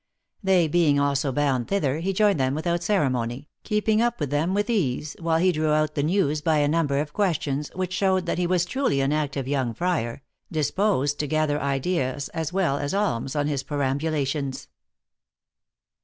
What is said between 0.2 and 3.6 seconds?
They being also bound thither, he joined them without ceremony,